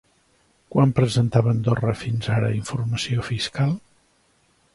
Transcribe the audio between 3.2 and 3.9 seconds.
fiscal?